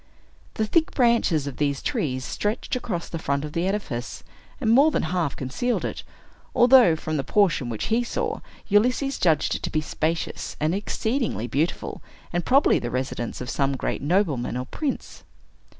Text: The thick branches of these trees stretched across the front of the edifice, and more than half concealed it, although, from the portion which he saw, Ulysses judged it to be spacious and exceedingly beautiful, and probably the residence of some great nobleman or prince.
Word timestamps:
The 0.55 0.65
thick 0.65 0.95
branches 0.95 1.45
of 1.45 1.57
these 1.57 1.79
trees 1.79 2.25
stretched 2.25 2.75
across 2.75 3.07
the 3.07 3.19
front 3.19 3.45
of 3.45 3.53
the 3.53 3.67
edifice, 3.67 4.23
and 4.59 4.71
more 4.71 4.89
than 4.89 5.03
half 5.03 5.35
concealed 5.35 5.85
it, 5.85 6.01
although, 6.55 6.95
from 6.95 7.17
the 7.17 7.23
portion 7.23 7.69
which 7.69 7.85
he 7.93 8.03
saw, 8.03 8.39
Ulysses 8.67 9.19
judged 9.19 9.53
it 9.53 9.61
to 9.61 9.69
be 9.69 9.79
spacious 9.79 10.57
and 10.59 10.73
exceedingly 10.73 11.45
beautiful, 11.45 12.01
and 12.33 12.43
probably 12.43 12.79
the 12.79 12.89
residence 12.89 13.41
of 13.41 13.49
some 13.51 13.77
great 13.77 14.01
nobleman 14.01 14.57
or 14.57 14.65
prince. 14.65 15.23